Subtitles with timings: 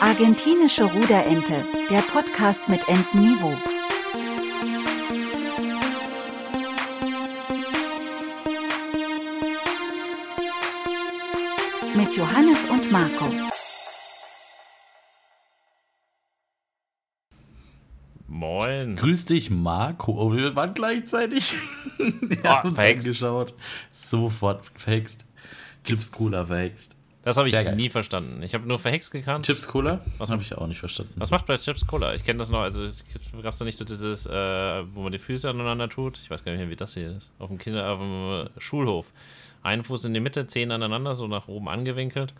[0.00, 1.54] Argentinische Ruderente,
[1.90, 3.54] der Podcast mit Entenniveau.
[11.94, 13.26] Mit Johannes und Marco.
[18.26, 18.96] Moin.
[18.96, 20.12] Grüß dich, Marco.
[20.12, 21.52] Oh, wir waren gleichzeitig.
[21.98, 23.54] wir Oh, haben uns angeschaut.
[23.90, 25.26] Sofort verhext.
[25.84, 26.96] Chips Cola verhext.
[27.22, 27.76] Das habe ich geil.
[27.76, 28.42] nie verstanden.
[28.42, 29.44] Ich habe nur verhext gekannt.
[29.44, 30.00] Chips Cola?
[30.16, 31.12] Was- habe ich auch nicht verstanden.
[31.16, 32.14] Was macht bei Chips Cola?
[32.14, 32.82] Ich kenne das noch, also
[33.42, 36.18] gab es da nicht so dieses, äh, wo man die Füße aneinander tut?
[36.18, 37.30] Ich weiß gar nicht mehr, wie das hier ist.
[37.38, 39.12] Auf dem Kinder, auf dem Schulhof.
[39.62, 42.32] Ein Fuß in die Mitte, zehn aneinander, so nach oben angewinkelt.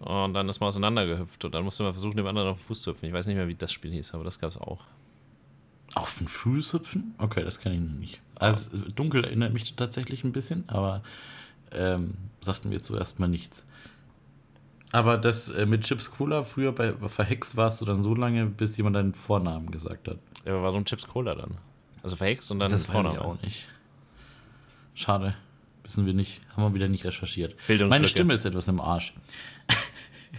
[0.00, 1.44] Und dann ist man auseinandergehüpft.
[1.44, 3.06] Und dann musste man versuchen, dem anderen auf den Fuß zu hüpfen.
[3.08, 4.84] Ich weiß nicht mehr, wie das Spiel hieß, aber das gab es auch.
[5.94, 7.14] Auf den Fuß hüpfen?
[7.18, 8.20] Okay, das kann ich noch nicht.
[8.38, 11.02] Also dunkel erinnert mich tatsächlich ein bisschen, aber
[11.70, 13.66] ähm, sagten mir zuerst mal nichts.
[14.92, 18.76] Aber das äh, mit Chips Cola, früher bei Verhext warst du dann so lange, bis
[18.76, 20.18] jemand deinen Vornamen gesagt hat.
[20.44, 21.56] Ja, aber warum Chips Cola dann?
[22.02, 23.16] Also verhext und dann das weiß Vorname.
[23.16, 23.68] ich auch nicht.
[24.94, 25.34] Schade.
[25.82, 26.40] Wissen wir nicht.
[26.54, 27.56] Haben wir wieder nicht recherchiert.
[27.88, 29.14] Meine Stimme ist etwas im Arsch.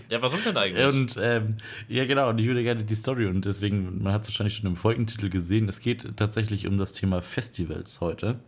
[0.10, 0.86] Ja, warum denn eigentlich?
[0.86, 1.56] Und ähm,
[1.88, 4.68] ja, genau, und ich würde gerne die Story und deswegen, man hat es wahrscheinlich schon
[4.68, 8.40] im Folgentitel gesehen, es geht tatsächlich um das Thema Festivals heute.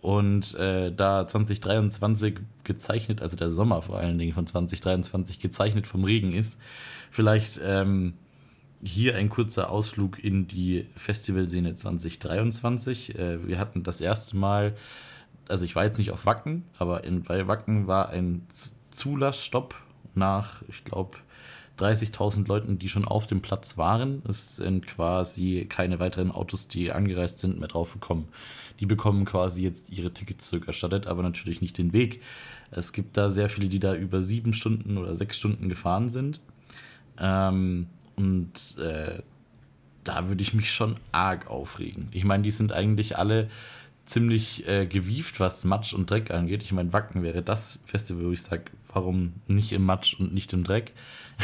[0.00, 6.04] Und äh, da 2023 gezeichnet, also der Sommer vor allen Dingen von 2023 gezeichnet vom
[6.04, 6.58] Regen ist,
[7.10, 8.14] vielleicht ähm,
[8.82, 13.18] hier ein kurzer Ausflug in die Festivalszene 2023.
[13.18, 14.74] Äh, wir hatten das erste Mal,
[15.48, 18.46] also ich war jetzt nicht auf Wacken, aber in, bei Wacken war ein
[18.90, 19.74] Zulassstopp
[20.14, 21.18] nach, ich glaube,
[21.80, 24.22] 30.000 Leuten, die schon auf dem Platz waren.
[24.28, 28.26] Es sind quasi keine weiteren Autos, die angereist sind, mehr draufgekommen.
[28.80, 32.22] Die bekommen quasi jetzt ihre Tickets zurückerstattet, aber natürlich nicht den Weg.
[32.70, 36.40] Es gibt da sehr viele, die da über sieben Stunden oder sechs Stunden gefahren sind.
[37.18, 39.22] Ähm, und äh,
[40.04, 42.08] da würde ich mich schon arg aufregen.
[42.12, 43.48] Ich meine, die sind eigentlich alle
[44.04, 46.62] ziemlich äh, gewieft, was Matsch und Dreck angeht.
[46.62, 50.52] Ich meine, Wacken wäre das Festival, wo ich sage, warum nicht im Matsch und nicht
[50.52, 50.92] im Dreck?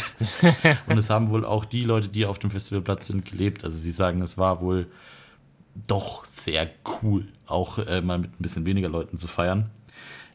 [0.86, 3.64] und es haben wohl auch die Leute, die auf dem Festivalplatz sind, gelebt.
[3.64, 4.88] Also sie sagen, es war wohl
[5.86, 6.68] doch sehr
[7.02, 9.70] cool, auch äh, mal mit ein bisschen weniger Leuten zu feiern.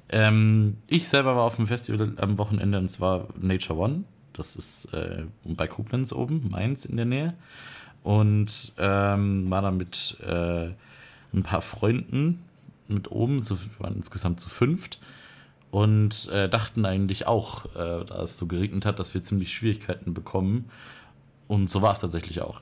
[0.10, 4.04] Ähm, ich selber war auf dem Festival am Wochenende und zwar Nature One.
[4.34, 7.34] Das ist äh, bei Koblenz oben, Mainz in der Nähe.
[8.04, 10.70] Und ähm, war da mit äh,
[11.34, 12.44] ein paar Freunden
[12.88, 15.00] mit oben, so, waren insgesamt zu fünft.
[15.72, 20.14] Und äh, dachten eigentlich auch, äh, da es so geregnet hat, dass wir ziemlich Schwierigkeiten
[20.14, 20.70] bekommen.
[21.48, 22.60] Und so war es tatsächlich auch.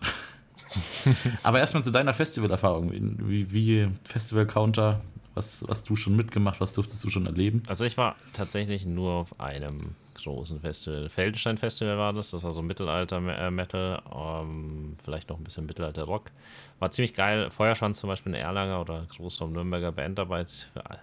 [1.44, 2.92] Aber erstmal zu deiner Festivalerfahrung.
[2.92, 5.02] Wie, wie Festival-Counter,
[5.34, 7.64] was hast du schon mitgemacht, was durftest du schon erleben?
[7.68, 11.09] Also ich war tatsächlich nur auf einem großen Festival.
[11.09, 16.31] Feldenstein Festival war das, das war so Mittelalter-Metal, ähm, vielleicht noch ein bisschen Mittelalter-Rock.
[16.80, 17.50] War ziemlich geil.
[17.50, 20.46] Feuerschwanz zum Beispiel in Erlanger oder Großraum Nürnberger Band dabei.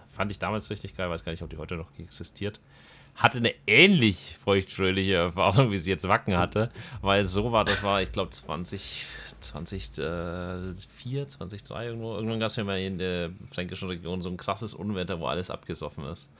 [0.08, 2.60] Fand ich damals richtig geil, weiß gar nicht, ob die heute noch existiert.
[3.14, 8.02] Hatte eine ähnlich feuchtfröhliche Erfahrung, wie sie jetzt Wacken hatte, weil so war, das war,
[8.02, 9.06] ich glaube, 20,
[9.40, 12.14] 2004, 2003 irgendwo.
[12.14, 15.50] Irgendwann gab es ja mal in der fränkischen Region so ein krasses Unwetter, wo alles
[15.50, 16.30] abgesoffen ist.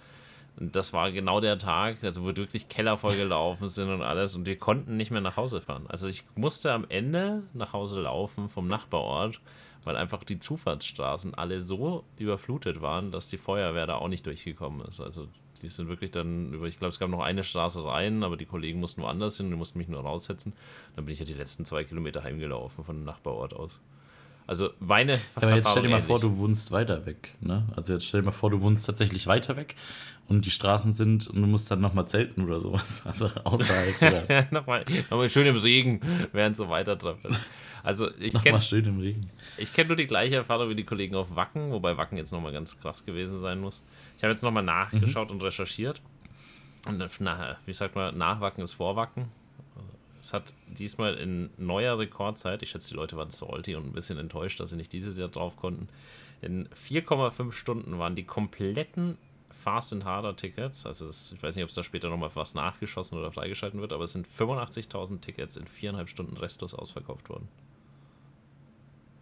[0.59, 4.35] Und das war genau der Tag, also wo wirklich Keller voll gelaufen sind und alles
[4.37, 5.87] und wir konnten nicht mehr nach Hause fahren.
[5.89, 9.41] Also ich musste am Ende nach Hause laufen vom Nachbarort,
[9.85, 14.81] weil einfach die Zufahrtsstraßen alle so überflutet waren, dass die Feuerwehr da auch nicht durchgekommen
[14.87, 15.01] ist.
[15.01, 15.29] Also
[15.61, 18.47] die sind wirklich dann über, ich glaube, es gab noch eine Straße rein, aber die
[18.47, 20.55] Kollegen mussten woanders hin, die mussten mich nur raussetzen.
[20.95, 23.81] Dann bin ich ja die letzten zwei Kilometer heimgelaufen von dem Nachbarort aus.
[24.47, 26.39] Also meine Ja, aber jetzt stell dir mal Erfahrung vor, ähnlich.
[26.39, 27.35] du wohnst weiter weg.
[27.41, 27.67] Ne?
[27.75, 29.75] Also jetzt stell dir mal vor, du wohnst tatsächlich weiter weg
[30.29, 33.03] und die Straßen sind und du musst dann nochmal zelten oder sowas.
[33.07, 36.01] Also außerhalb oder nochmal, nochmal schön im Regen,
[36.33, 37.37] während so weiter treffen.
[37.83, 39.31] Also ich kenne nochmal schön im Regen.
[39.59, 42.53] ich kenn nur die gleiche Erfahrung wie die Kollegen auf Wacken, wobei Wacken jetzt nochmal
[42.53, 43.85] ganz krass gewesen sein muss.
[44.17, 46.03] Ich habe jetzt nochmal nachgeschaut und recherchiert.
[46.87, 49.27] Und na, wie sagt man, nach Wacken ist vor Wacken.
[50.19, 54.19] Es hat diesmal in neuer Rekordzeit, ich schätze, die Leute waren salty und ein bisschen
[54.19, 55.89] enttäuscht, dass sie nicht dieses Jahr drauf konnten.
[56.43, 59.19] In 4,5 Stunden waren die kompletten
[59.51, 62.55] Fast and Harder Tickets, also das, ich weiß nicht, ob es da später nochmal was
[62.55, 67.49] nachgeschossen oder freigeschalten wird, aber es sind 85.000 Tickets in viereinhalb Stunden restlos ausverkauft worden.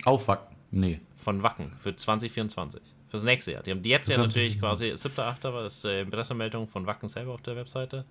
[0.05, 0.55] Aufwacken.
[0.71, 1.01] Nee.
[1.17, 2.83] Von Wacken für 2024.
[3.09, 3.63] Fürs nächste Jahr.
[3.63, 5.53] Die haben die jetzt ja natürlich quasi 7.8.
[5.53, 8.05] war das äh, Pressemeldung von Wacken selber auf der Webseite.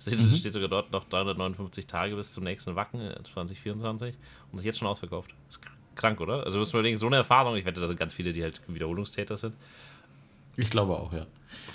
[0.00, 4.14] Steht, steht sogar dort noch 359 Tage bis zum nächsten Wacken äh, 2024
[4.52, 5.34] und ist jetzt schon ausverkauft.
[5.48, 5.60] Ist
[5.96, 6.44] krank, oder?
[6.44, 8.62] Also muss man überlegen, so eine Erfahrung, ich wette, da sind ganz viele, die halt
[8.68, 9.56] Wiederholungstäter sind.
[10.56, 11.26] Ich glaube auch, ja.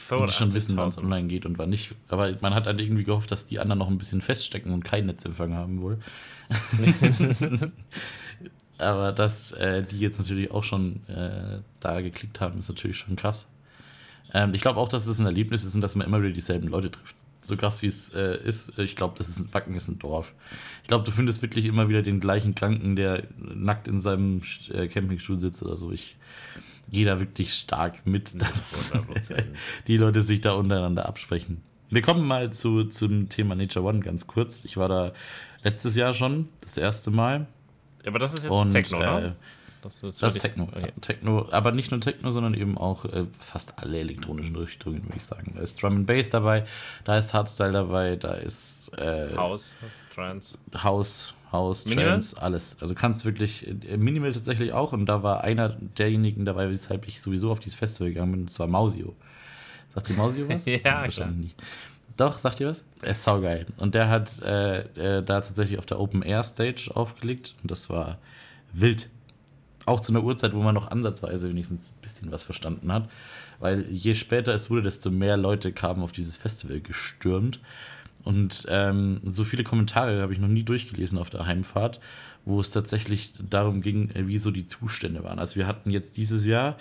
[0.09, 1.95] Und die schon wissen, wann es online geht und wann nicht.
[2.09, 5.07] Aber man hat halt irgendwie gehofft, dass die anderen noch ein bisschen feststecken und keinen
[5.07, 5.99] Netzempfang haben wohl.
[8.77, 13.15] Aber dass äh, die jetzt natürlich auch schon äh, da geklickt haben, ist natürlich schon
[13.15, 13.49] krass.
[14.33, 16.67] Ähm, ich glaube auch, dass es ein Erlebnis ist und dass man immer wieder dieselben
[16.67, 17.15] Leute trifft.
[17.43, 20.33] So krass wie es äh, ist, ich glaube, das ist ein Wacken ist ein Dorf.
[20.81, 24.41] Ich glaube, du findest wirklich immer wieder den gleichen Kranken, der nackt in seinem
[24.71, 25.91] äh, Campingstuhl sitzt oder so.
[25.91, 26.15] Ich
[26.91, 28.93] gehe da wirklich stark mit, dass
[29.87, 31.61] die Leute sich da untereinander absprechen.
[31.89, 34.63] Wir kommen mal zu, zum Thema Nature One ganz kurz.
[34.65, 35.13] Ich war da
[35.63, 37.47] letztes Jahr schon, das erste Mal.
[38.03, 39.01] Ja, aber das ist jetzt und, Techno?
[39.01, 39.33] Äh,
[39.83, 40.63] das ist, das ist Techno.
[40.63, 40.81] Okay.
[40.81, 45.17] Ja, Techno, aber nicht nur Techno, sondern eben auch äh, fast alle elektronischen Richtungen, würde
[45.17, 45.53] ich sagen.
[45.55, 46.63] Da ist Drum and Bass dabei,
[47.03, 49.77] da ist Hardstyle dabei, da ist äh, House,
[50.13, 50.57] Trance.
[50.81, 52.11] House, House, Minimal?
[52.11, 52.77] Trance, alles.
[52.79, 57.21] Also kannst wirklich äh, Minimal tatsächlich auch und da war einer derjenigen dabei, weshalb ich
[57.21, 59.15] sowieso auf dieses Festival gegangen bin, und zwar Mausio.
[59.89, 60.65] Sagt die Mausio was?
[60.65, 61.31] ja, Wahrscheinlich klar.
[61.31, 61.55] nicht.
[62.15, 62.83] Doch, sagt ihr was?
[63.01, 63.65] Er ist saugeil.
[63.77, 67.89] Und der hat äh, äh, da tatsächlich auf der Open Air Stage aufgelegt und das
[67.89, 68.19] war
[68.71, 69.09] wild.
[69.85, 73.09] Auch zu einer Uhrzeit, wo man noch ansatzweise wenigstens ein bisschen was verstanden hat.
[73.59, 77.59] Weil je später es wurde, desto mehr Leute kamen auf dieses Festival gestürmt.
[78.23, 81.99] Und ähm, so viele Kommentare habe ich noch nie durchgelesen auf der Heimfahrt,
[82.45, 85.39] wo es tatsächlich darum ging, wie so die Zustände waren.
[85.39, 86.77] Also wir hatten jetzt dieses Jahr,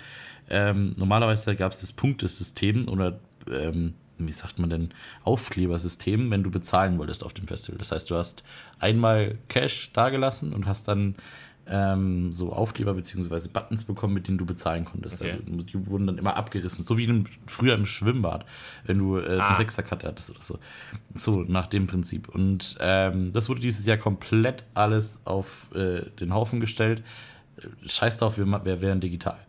[0.49, 3.19] ähm, normalerweise gab es das Punktesystem oder
[3.51, 4.89] ähm, wie sagt man denn,
[5.23, 7.77] Aufklebersystem, wenn du bezahlen wolltest auf dem Festival.
[7.77, 8.43] Das heißt, du hast
[8.79, 11.15] einmal Cash dagelassen und hast dann
[11.67, 13.47] ähm, so Aufkleber bzw.
[13.51, 15.21] Buttons bekommen, mit denen du bezahlen konntest.
[15.21, 15.31] Okay.
[15.31, 16.83] Also die wurden dann immer abgerissen.
[16.83, 18.45] So wie im, früher im Schwimmbad,
[18.85, 19.47] wenn du äh, ah.
[19.47, 20.59] eine Sechserkarte hattest oder so.
[21.15, 22.29] So, nach dem Prinzip.
[22.29, 27.03] Und ähm, das wurde dieses Jahr komplett alles auf äh, den Haufen gestellt.
[27.85, 29.37] Scheiß drauf, wir, wir wären digital.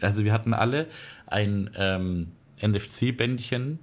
[0.00, 0.86] Also wir hatten alle
[1.26, 2.32] ein ähm,
[2.62, 3.80] NFC-Bändchen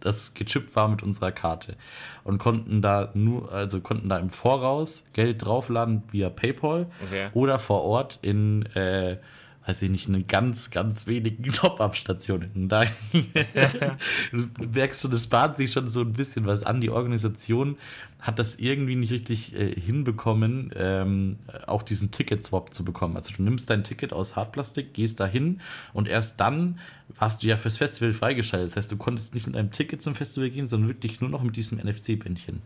[0.00, 1.76] das gechippt war mit unserer Karte
[2.24, 7.28] und konnten da nur, also konnten da im Voraus Geld draufladen via PayPal okay.
[7.34, 9.18] oder vor Ort in, äh,
[9.66, 12.68] weiß ich nicht, in ganz, ganz wenigen Top-Up-Stationen.
[12.68, 12.84] Da
[14.72, 16.80] merkst du, das bahnt sich schon so ein bisschen was an.
[16.80, 17.76] Die Organisation
[18.20, 21.36] hat das irgendwie nicht richtig äh, hinbekommen, ähm,
[21.66, 23.16] auch diesen Ticket-Swap zu bekommen.
[23.16, 25.60] Also du nimmst dein Ticket aus Hartplastik, gehst dahin
[25.92, 26.78] und erst dann
[27.18, 28.70] warst du ja fürs Festival freigeschaltet.
[28.70, 31.42] Das heißt, du konntest nicht mit einem Ticket zum Festival gehen, sondern wirklich nur noch
[31.42, 32.62] mit diesem NFC-Bändchen.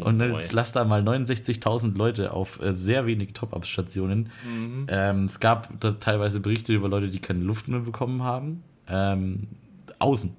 [0.00, 4.30] Oh, und jetzt lass da mal 69.000 Leute auf äh, sehr wenig Top-Up-Stationen.
[4.44, 4.86] Mhm.
[4.88, 8.62] Ähm, es gab da teilweise Berichte über Leute, die keine Luft mehr bekommen haben.
[8.88, 9.48] Ähm,
[9.98, 10.36] außen.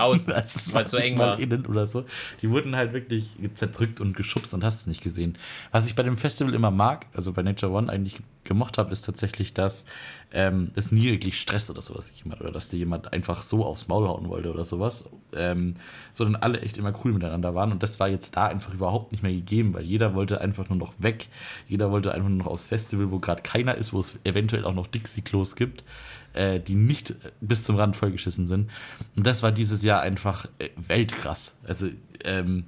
[0.00, 0.32] Außen,
[0.72, 1.38] weil es so eng war.
[1.38, 2.04] Innen oder so.
[2.42, 5.36] Die wurden halt wirklich zerdrückt und geschubst und hast es nicht gesehen.
[5.70, 8.16] Was ich bei dem Festival immer mag, also bei Nature One eigentlich
[8.48, 9.84] gemocht habe, ist tatsächlich, dass
[10.32, 13.88] ähm, es nie wirklich Stress oder sowas jemand oder dass dir jemand einfach so aufs
[13.88, 15.74] Maul hauen wollte oder sowas, ähm,
[16.12, 19.22] sondern alle echt immer cool miteinander waren und das war jetzt da einfach überhaupt nicht
[19.22, 21.28] mehr gegeben, weil jeder wollte einfach nur noch weg,
[21.68, 24.74] jeder wollte einfach nur noch aufs Festival, wo gerade keiner ist, wo es eventuell auch
[24.74, 25.84] noch Dixie-Klos gibt
[26.34, 28.70] äh, die nicht bis zum Rand vollgeschissen sind.
[29.16, 31.56] Und das war dieses Jahr einfach äh, weltkrass.
[31.64, 31.88] Also,
[32.24, 32.64] ähm,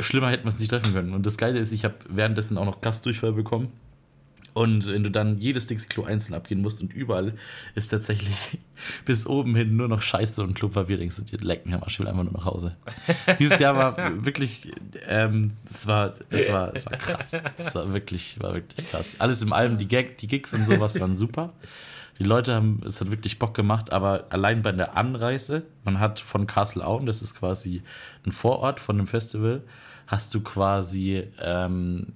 [0.00, 1.14] schlimmer hätten wir es nicht treffen können.
[1.14, 3.72] Und das Geile ist, ich habe währenddessen auch noch Gastdurchfall bekommen.
[4.56, 7.34] Und wenn du dann jedes Dixie-Klo einzeln abgehen musst und überall
[7.74, 8.58] ist tatsächlich
[9.04, 12.08] bis oben hin nur noch Scheiße und Klopapier, denkst du dir, lecken, Herr ich will
[12.08, 12.74] einfach nur nach Hause.
[13.38, 14.72] Dieses Jahr war wirklich,
[15.08, 17.38] ähm, es war, es war, es war krass.
[17.58, 19.16] Es war wirklich, war wirklich krass.
[19.18, 21.52] Alles im allem, die, Gag, die Gigs und sowas waren super.
[22.18, 26.18] Die Leute haben, es hat wirklich Bock gemacht, aber allein bei der Anreise, man hat
[26.18, 27.82] von Castle Auen, das ist quasi
[28.24, 29.62] ein Vorort von dem Festival,
[30.06, 32.14] hast du quasi ähm,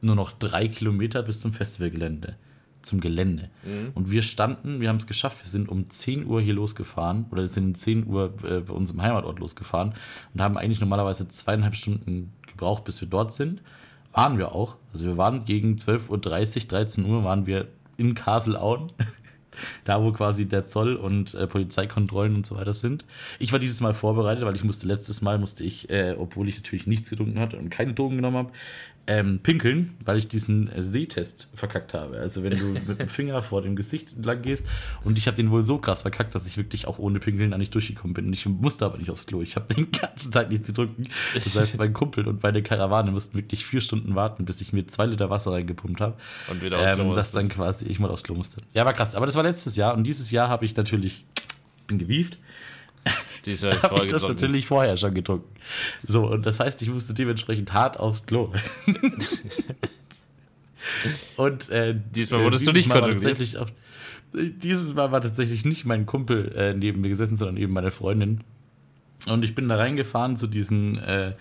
[0.00, 2.36] nur noch drei Kilometer bis zum Festivalgelände,
[2.82, 3.50] zum Gelände.
[3.64, 3.92] Mhm.
[3.94, 7.42] Und wir standen, wir haben es geschafft, wir sind um 10 Uhr hier losgefahren oder
[7.42, 9.94] wir sind um 10 Uhr äh, bei unserem Heimatort losgefahren
[10.34, 13.62] und haben eigentlich normalerweise zweieinhalb Stunden gebraucht, bis wir dort sind.
[14.12, 14.76] Waren wir auch.
[14.92, 18.92] Also wir waren gegen 12.30 Uhr, 13 Uhr waren wir in Kaselauen.
[19.84, 23.04] da, wo quasi der Zoll und äh, Polizeikontrollen und so weiter sind.
[23.38, 26.56] Ich war dieses Mal vorbereitet, weil ich musste letztes Mal, musste ich, äh, obwohl ich
[26.56, 28.52] natürlich nichts getrunken hatte und keine Drogen genommen habe,
[29.08, 32.18] ähm, pinkeln, weil ich diesen äh, Sehtest verkackt habe.
[32.18, 34.66] Also wenn du mit dem Finger vor dem Gesicht entlang gehst
[35.04, 37.58] und ich habe den wohl so krass verkackt, dass ich wirklich auch ohne Pinkeln da
[37.58, 38.26] nicht durchgekommen bin.
[38.26, 39.42] Und ich musste aber nicht aufs Klo.
[39.42, 41.04] Ich habe den ganzen Tag nichts getrunken.
[41.34, 44.86] Das heißt, mein Kumpel und meine Karawane mussten wirklich vier Stunden warten, bis ich mir
[44.86, 46.16] zwei Liter Wasser reingepumpt habe.
[46.48, 48.60] Und wieder aufs Klo ähm, Dass dann quasi ich mal aufs Klo musste.
[48.74, 49.14] Ja, war krass.
[49.14, 51.24] Aber das war letztes Jahr und dieses Jahr habe ich natürlich
[51.86, 52.38] bin gewieft
[53.44, 55.48] die habe ich das natürlich vorher schon getrunken.
[56.04, 58.52] So, und das heißt, ich musste dementsprechend hart aufs Klo.
[61.36, 63.68] Und äh, Diesmal wurdest du nicht Mal tatsächlich auch,
[64.32, 68.44] Dieses Mal war tatsächlich nicht mein Kumpel äh, neben mir gesessen, sondern eben meine Freundin.
[69.28, 71.34] Und ich bin da reingefahren zu diesen äh,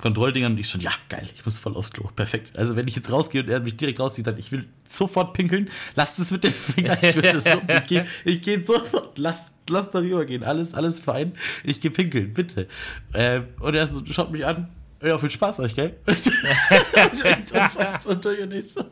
[0.00, 2.08] Kontrolldingern und ich schon, ja, geil, ich muss voll aufs Klo.
[2.14, 2.52] Perfekt.
[2.56, 5.70] Also, wenn ich jetzt rausgehe und er mich direkt rausgeht, sagt, ich will sofort pinkeln,
[5.94, 7.02] lasst es mit dem Finger.
[7.02, 10.44] Ich, will das so, ich gehe ich geh sofort, lasst lass doch rübergehen.
[10.44, 11.32] Alles, alles fein.
[11.64, 12.68] Ich gehe pinkeln, bitte.
[13.12, 14.68] Äh, und er so, schaut mich an.
[15.02, 15.96] Ja, viel Spaß euch, gell?
[16.06, 18.84] und dann sagt durch und ich so,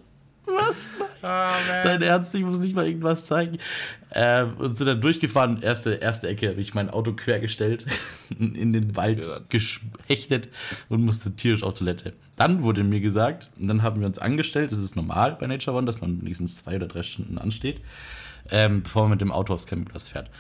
[0.55, 0.91] was?
[1.23, 1.51] Nein.
[1.85, 3.59] Dein Ernst, ich muss nicht mal irgendwas zeigen.
[4.13, 5.63] Ähm, und sind dann durchgefahren.
[5.63, 7.87] Erste, erste Ecke habe ich mein Auto quergestellt,
[8.39, 9.41] in den Wald Ja.
[9.49, 10.49] gehechtet
[10.89, 12.15] und musste tierisch auf Toilette.
[12.37, 15.77] Dann wurde mir gesagt, und dann haben wir uns angestellt, das ist normal bei Nature
[15.77, 17.81] One, dass man wenigstens zwei oder drei Stunden ansteht,
[18.51, 20.31] ähm, bevor man mit dem Auto aufs Campingplatz fährt.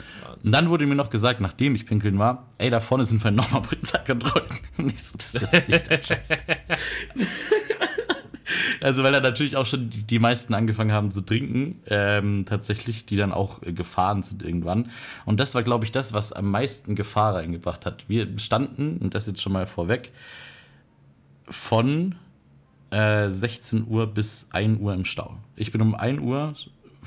[0.43, 3.37] Und dann wurde mir noch gesagt, nachdem ich pinkeln war, ey, da vorne sind vielleicht
[3.37, 4.49] nochmal Polizeikontrollen.
[4.79, 6.29] Und ich so, das ist jetzt nicht der Scheiß.
[8.83, 13.05] Also, weil da natürlich auch schon die, die meisten angefangen haben zu trinken, ähm, tatsächlich,
[13.05, 14.91] die dann auch äh, gefahren sind irgendwann.
[15.27, 18.09] Und das war, glaube ich, das, was am meisten Gefahr reingebracht hat.
[18.09, 20.13] Wir standen, und das jetzt schon mal vorweg,
[21.49, 22.15] von
[22.91, 25.37] äh, 16 Uhr bis 1 Uhr im Stau.
[25.57, 26.55] Ich bin um 1 Uhr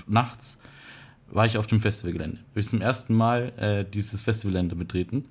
[0.08, 0.60] nachts,
[1.30, 2.38] war ich auf dem Festivalgelände.
[2.50, 5.25] Habe ich zum ersten Mal äh, dieses Festivalgelände betreten.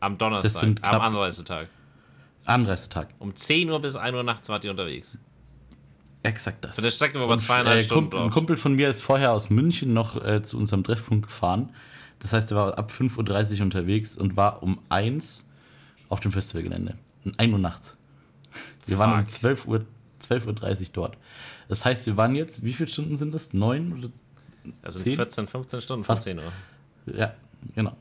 [0.00, 1.68] Am Donnerstag, am Anreisetag.
[2.44, 3.08] Anreisetag.
[3.18, 5.18] Um 10 Uhr bis 1 Uhr nachts wart ihr unterwegs.
[6.24, 6.76] Exakt das.
[6.76, 8.30] Von der Strecke, man Und, zweieinhalb äh, Stunden Kumpel, ein.
[8.30, 11.70] Kumpel von mir ist vorher aus München noch äh, zu unserem Treffpunkt gefahren.
[12.18, 15.46] Das heißt, er war ab 5.30 Uhr unterwegs und war um 1
[16.08, 16.96] auf dem Festivalgelände.
[17.26, 17.96] Um 1 Uhr nachts.
[18.86, 19.28] Wir waren um Fuck.
[19.28, 19.84] 12 Uhr,
[20.22, 21.18] 12.30 Uhr dort.
[21.68, 23.52] Das heißt, wir waren jetzt, wie viele Stunden sind das?
[23.52, 23.92] Neun?
[23.92, 24.08] Oder?
[24.80, 25.16] Also 10?
[25.16, 26.22] 14, 15 Stunden Fast.
[26.22, 26.52] 10 Uhr.
[27.14, 27.34] Ja,
[27.74, 27.94] genau.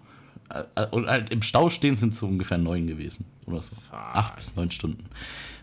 [0.76, 3.26] Äh, Und halt im Stau stehen sind es so ungefähr neun gewesen.
[3.46, 3.76] Oder so.
[3.92, 5.06] Acht bis neun Stunden.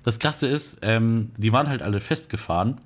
[0.02, 2.78] Das Krasse ist, ähm, die waren halt alle festgefahren.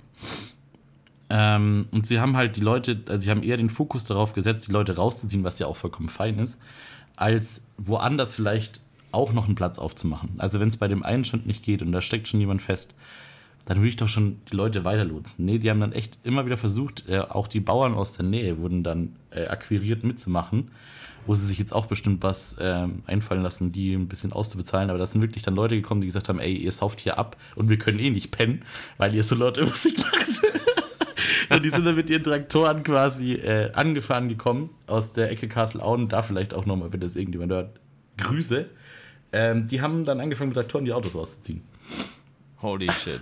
[1.30, 4.68] Ähm, und sie haben halt die Leute, also sie haben eher den Fokus darauf gesetzt,
[4.68, 6.60] die Leute rauszuziehen, was ja auch vollkommen fein ist,
[7.16, 8.80] als woanders vielleicht
[9.10, 10.30] auch noch einen Platz aufzumachen.
[10.38, 12.94] Also wenn es bei dem einen schon nicht geht und da steckt schon jemand fest,
[13.64, 15.44] dann würde ich doch schon die Leute weiterlotsen.
[15.44, 18.58] Nee, die haben dann echt immer wieder versucht, äh, auch die Bauern aus der Nähe
[18.58, 20.70] wurden dann äh, akquiriert mitzumachen,
[21.26, 24.90] wo sie sich jetzt auch bestimmt was ähm, einfallen lassen, die ein bisschen auszubezahlen.
[24.90, 27.36] Aber das sind wirklich dann Leute gekommen, die gesagt haben, ey, ihr sauft hier ab
[27.54, 28.62] und wir können eh nicht pennen,
[28.98, 30.42] weil ihr so laute Musik macht.
[31.50, 36.08] und die sind dann mit ihren Traktoren quasi äh, angefahren gekommen aus der Ecke Kassel-Auen.
[36.08, 37.80] Da vielleicht auch nochmal, wenn das irgendjemand hört,
[38.18, 38.66] Grüße.
[39.32, 41.62] Ähm, die haben dann angefangen mit Traktoren die Autos rauszuziehen.
[42.62, 43.20] Holy shit.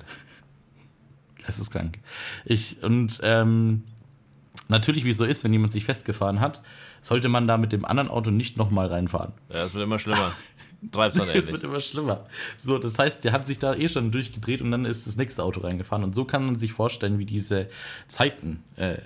[1.47, 1.99] Das ist krank.
[2.45, 3.83] Ich, und ähm,
[4.69, 6.63] natürlich, wie es so ist, wenn jemand sich festgefahren hat,
[7.03, 9.35] sollte man da mit dem anderen Auto nicht nochmal reinfahren.
[9.53, 10.33] Ja, es wird immer schlimmer.
[10.91, 11.53] Treib's dann Es endlich.
[11.53, 12.27] wird immer schlimmer.
[12.57, 15.43] So, das heißt, der hat sich da eh schon durchgedreht und dann ist das nächste
[15.43, 16.05] Auto reingefahren.
[16.05, 17.69] Und so kann man sich vorstellen, wie diese
[18.09, 18.99] Zeiten äh,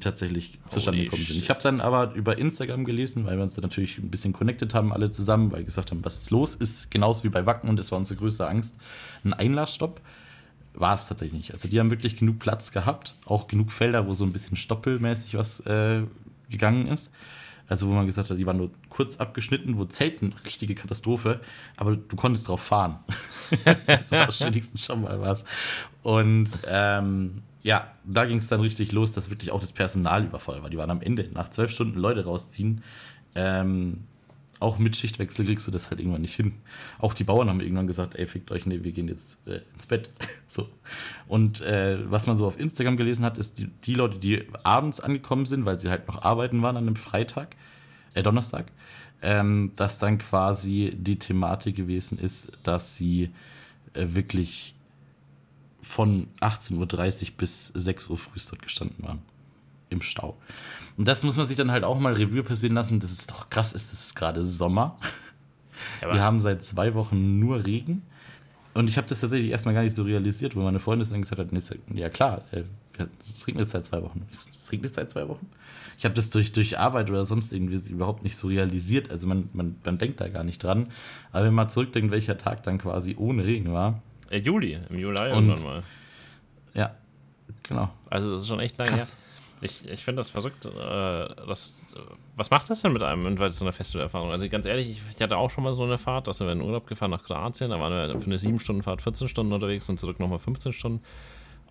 [0.00, 1.38] tatsächlich zustande gekommen sind.
[1.38, 4.74] Ich habe dann aber über Instagram gelesen, weil wir uns da natürlich ein bisschen connected
[4.74, 6.54] haben, alle zusammen, weil wir gesagt haben, was ist los?
[6.54, 8.76] Ist genauso wie bei Wacken und das war unsere größte Angst.
[9.24, 10.00] Ein Einlassstopp
[10.72, 11.52] war es tatsächlich nicht.
[11.52, 15.36] Also die haben wirklich genug Platz gehabt, auch genug Felder, wo so ein bisschen stoppelmäßig
[15.36, 16.02] was äh,
[16.48, 17.14] gegangen ist.
[17.66, 21.40] Also wo man gesagt hat, die waren nur kurz abgeschnitten, wo Zelten richtige Katastrophe,
[21.76, 22.98] aber du konntest drauf fahren.
[24.10, 25.46] das war wenigstens schon mal was.
[26.02, 30.62] Und ähm, ja, da ging es dann richtig los, dass wirklich auch das Personal übervoll
[30.62, 30.68] war.
[30.68, 32.82] Die waren am Ende, nach zwölf Stunden Leute rausziehen.
[33.34, 34.04] Ähm,
[34.60, 36.54] auch mit Schichtwechsel kriegst du das halt irgendwann nicht hin.
[36.98, 39.86] Auch die Bauern haben irgendwann gesagt, ey, fickt euch, nee, wir gehen jetzt äh, ins
[39.86, 40.10] Bett.
[40.46, 40.68] so.
[41.28, 45.00] Und äh, was man so auf Instagram gelesen hat, ist, die, die Leute, die abends
[45.00, 47.56] angekommen sind, weil sie halt noch arbeiten waren an einem Freitag,
[48.14, 48.66] äh, Donnerstag,
[49.22, 53.30] ähm, dass dann quasi die Thematik gewesen ist, dass sie
[53.94, 54.74] äh, wirklich
[55.82, 59.22] von 18.30 Uhr bis 6 Uhr früh dort gestanden waren.
[59.90, 60.36] Im Stau.
[60.96, 63.00] Und das muss man sich dann halt auch mal Revue passieren lassen.
[63.00, 64.96] Das ist doch krass, es ist gerade Sommer.
[66.00, 68.02] Ja, Wir haben seit zwei Wochen nur Regen.
[68.74, 71.40] Und ich habe das tatsächlich erstmal gar nicht so realisiert, wo meine Freundin dann gesagt
[71.40, 72.62] hat, nee, ja klar, äh,
[73.20, 74.26] es regnet seit zwei Wochen.
[74.32, 75.46] Es regnet seit zwei Wochen?
[75.96, 79.10] Ich habe das durch, durch Arbeit oder sonst irgendwie überhaupt nicht so realisiert.
[79.12, 80.88] Also man, man, man denkt da gar nicht dran.
[81.30, 85.20] Aber wenn man zurückdenkt, welcher Tag dann quasi ohne Regen war, äh, Juli, im Juli
[85.32, 85.82] Und- irgendwann mal.
[86.74, 86.94] ja,
[87.62, 87.90] genau.
[88.10, 89.14] Also das ist schon echt lange Krass.
[89.64, 90.66] Ich, ich finde das verrückt.
[90.66, 90.70] Äh,
[91.48, 91.82] das,
[92.36, 94.30] was macht das denn mit einem, weil es so eine Festivalerfahrung?
[94.30, 96.60] Also ganz ehrlich, ich, ich hatte auch schon mal so eine Fahrt, dass wir in
[96.60, 100.20] Urlaub gefahren nach Kroatien, da waren wir für eine 7-Stunden-Fahrt 14 Stunden unterwegs und zurück
[100.20, 101.02] nochmal 15 Stunden.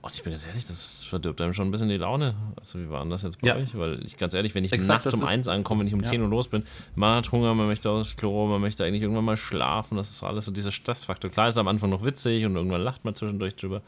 [0.01, 2.35] Und ich bin ganz ehrlich, das verdirbt einem schon ein bisschen die Laune.
[2.57, 3.55] Also wie war denn das jetzt bei Ja.
[3.55, 3.77] euch?
[3.77, 6.09] Weil ich ganz ehrlich, wenn ich Exakt, nachts um 1 ankomme, wenn ich um Ja.
[6.09, 6.63] 10 Uhr los bin,
[6.95, 10.23] man hat Hunger, man möchte aufs Klo, man möchte eigentlich irgendwann mal schlafen, das ist
[10.23, 11.31] alles so dieser Stressfaktor.
[11.31, 13.81] Klar ist am Anfang noch witzig und irgendwann lacht man zwischendurch drüber.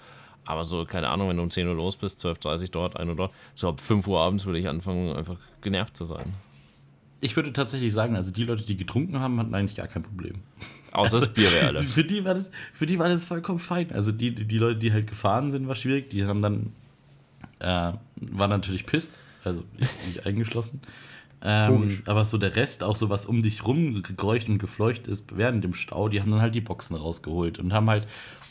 [0.46, 3.10] Aber so, keine Ahnung, wenn du um 10 Uhr los bist, 12.30 Uhr dort, 1
[3.10, 6.34] Uhr dort, so ab 5 Uhr abends würde ich anfangen, einfach genervt zu sein.
[7.22, 10.36] Ich würde tatsächlich sagen, also die Leute, die getrunken haben, hatten eigentlich gar kein Problem.
[10.92, 11.84] Außer das Bier wäre alle.
[11.84, 13.92] Für die, war das, für die war das vollkommen fein.
[13.92, 16.10] Also die, die, Leute, die halt gefahren sind, war schwierig.
[16.10, 16.74] Die haben dann,
[17.60, 20.82] äh, waren natürlich pisst, also ich, ich eingeschlossen.
[21.42, 25.38] Ähm, aber so der Rest, auch so was um dich rum gekreucht und gefleucht ist
[25.38, 28.08] während dem Stau, die haben dann halt die Boxen rausgeholt und haben halt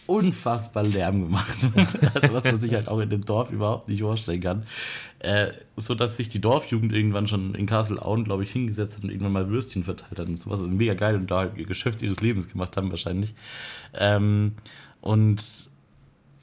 [0.06, 1.56] unfassbar Lärm gemacht.
[2.14, 4.66] also was man sich halt auch in dem Dorf überhaupt nicht vorstellen kann.
[5.20, 9.10] Äh, so dass sich die Dorfjugend irgendwann schon in Kassel-Auen, glaube ich, hingesetzt hat und
[9.10, 10.60] irgendwann mal Würstchen verteilt hat und sowas.
[10.60, 13.34] Und mega geil und da halt ihr Geschäft ihres Lebens gemacht haben wahrscheinlich.
[13.94, 14.52] Ähm,
[15.00, 15.70] und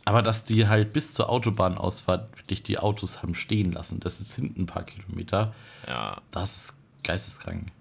[0.05, 4.35] aber dass die halt bis zur Autobahnausfahrt wirklich die Autos haben stehen lassen, das ist
[4.35, 5.53] hinten ein paar Kilometer.
[5.87, 6.21] Ja.
[6.31, 7.71] Das ist geisteskrank.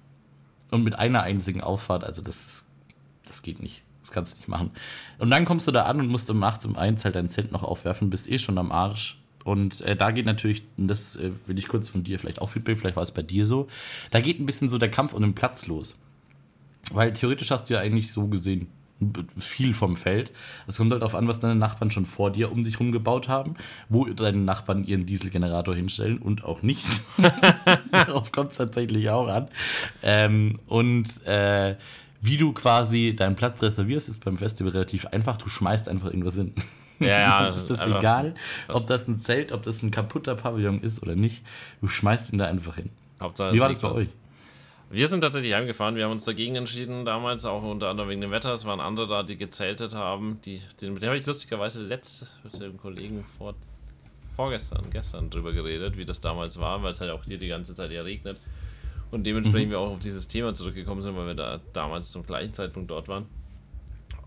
[0.71, 2.67] Und mit einer einzigen Auffahrt, also das, ist,
[3.27, 3.83] das geht nicht.
[4.01, 4.71] Das kannst du nicht machen.
[5.19, 7.53] Und dann kommst du da an und musst um nachts um eins halt dein Zelt
[7.53, 9.21] noch aufwerfen, bist eh schon am Arsch.
[9.45, 12.79] Und äh, da geht natürlich, das äh, will ich kurz von dir vielleicht auch Feedback,
[12.79, 13.69] vielleicht war es bei dir so,
[14.11, 15.97] da geht ein bisschen so der Kampf um den Platz los.
[16.93, 18.69] Weil theoretisch hast du ja eigentlich so gesehen
[19.39, 20.33] viel vom Feld.
[20.67, 23.29] Es kommt halt darauf an, was deine Nachbarn schon vor dir um sich rum gebaut
[23.29, 23.55] haben,
[23.89, 26.87] wo deine Nachbarn ihren Dieselgenerator hinstellen und auch nicht.
[27.91, 29.49] Darauf kommt es tatsächlich auch an.
[30.03, 31.77] Ähm, und äh,
[32.21, 35.39] wie du quasi deinen Platz reservierst, ist beim Festival relativ einfach.
[35.39, 36.55] Du schmeißt einfach irgendwas hin.
[36.99, 37.49] Ja, ja.
[37.55, 38.35] ist das egal,
[38.69, 41.43] ob das ein Zelt, ob das ein kaputter Pavillon ist oder nicht.
[41.81, 42.91] Du schmeißt ihn da einfach hin.
[43.21, 44.09] Hauptsache, Wie war das bei euch?
[44.93, 45.95] Wir sind tatsächlich heimgefahren.
[45.95, 48.53] Wir haben uns dagegen entschieden, damals auch unter anderem wegen dem Wetter.
[48.53, 50.41] Es waren andere da, die gezeltet haben.
[50.45, 53.55] Die, den, mit dem habe ich lustigerweise letzt mit dem Kollegen vor,
[54.35, 57.73] vorgestern, gestern drüber geredet, wie das damals war, weil es halt auch hier die ganze
[57.73, 58.37] Zeit ja regnet.
[59.13, 59.73] Und dementsprechend mhm.
[59.73, 63.07] wir auch auf dieses Thema zurückgekommen sind, weil wir da damals zum gleichen Zeitpunkt dort
[63.07, 63.27] waren.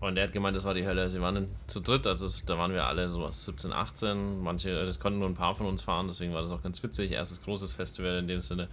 [0.00, 1.10] Und er hat gemeint, das war die Hölle.
[1.10, 4.40] Sie waren zu dritt, also da waren wir alle so was 17, 18.
[4.42, 7.12] Manche, das konnten nur ein paar von uns fahren, deswegen war das auch ganz witzig.
[7.12, 8.68] Erstes großes Festival in dem Sinne.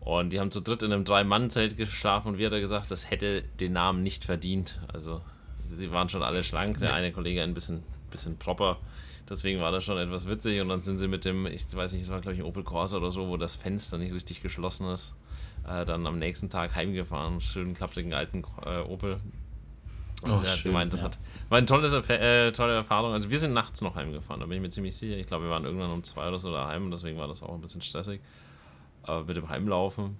[0.00, 3.10] Und die haben zu dritt in einem Drei-Mann-Zelt geschlafen und wie hat er gesagt, das
[3.10, 4.80] hätte den Namen nicht verdient.
[4.92, 5.20] Also,
[5.60, 8.78] sie waren schon alle schlank, der eine Kollege ein bisschen, bisschen proper.
[9.28, 10.60] Deswegen war das schon etwas witzig.
[10.60, 12.64] Und dann sind sie mit dem, ich weiß nicht, es war glaube ich ein Opel
[12.64, 15.16] Corsa oder so, wo das Fenster nicht richtig geschlossen ist,
[15.68, 17.40] äh, dann am nächsten Tag heimgefahren.
[17.40, 19.18] Schönen klapprigen alten äh, Opel.
[20.22, 21.06] Und oh, sie hat schön, gemeint, das ja.
[21.06, 23.12] hat, war eine tolle, äh, tolle Erfahrung.
[23.12, 25.16] Also wir sind nachts noch heimgefahren, da bin ich mir ziemlich sicher.
[25.16, 27.54] Ich glaube, wir waren irgendwann um zwei oder so daheim und deswegen war das auch
[27.54, 28.20] ein bisschen stressig
[29.08, 30.16] äh, mit dem Heimlaufen.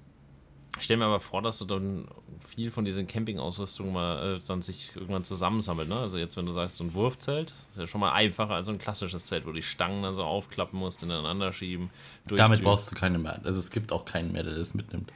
[0.76, 2.06] Ich stelle mir aber vor, dass du dann
[2.38, 5.88] viel von diesen Campingausrüstungen mal äh, dann sich irgendwann zusammensammelt.
[5.88, 5.96] Ne?
[5.96, 8.72] Also jetzt, wenn du sagst, so ein Wurfzelt, ist ja schon mal einfacher als so
[8.72, 11.90] ein klassisches Zelt, wo die Stangen dann so aufklappen musst, ineinander schieben.
[12.26, 13.40] Damit brauchst du keine mehr.
[13.44, 15.12] Also es gibt auch keinen mehr, der das mitnimmt.